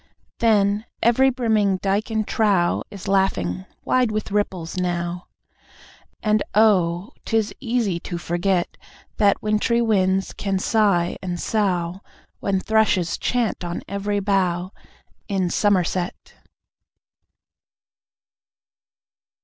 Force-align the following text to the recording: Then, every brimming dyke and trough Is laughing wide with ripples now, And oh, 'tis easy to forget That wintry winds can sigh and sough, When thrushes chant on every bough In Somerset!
Then, 0.39 0.85
every 1.03 1.29
brimming 1.29 1.77
dyke 1.77 2.09
and 2.09 2.27
trough 2.27 2.81
Is 2.89 3.07
laughing 3.07 3.67
wide 3.85 4.09
with 4.11 4.31
ripples 4.31 4.75
now, 4.75 5.27
And 6.23 6.41
oh, 6.55 7.11
'tis 7.23 7.53
easy 7.59 7.99
to 7.99 8.17
forget 8.17 8.77
That 9.17 9.43
wintry 9.43 9.79
winds 9.79 10.33
can 10.33 10.57
sigh 10.57 11.17
and 11.21 11.39
sough, 11.39 11.99
When 12.39 12.59
thrushes 12.59 13.15
chant 13.19 13.63
on 13.63 13.83
every 13.87 14.19
bough 14.19 14.71
In 15.27 15.51
Somerset! 15.51 16.33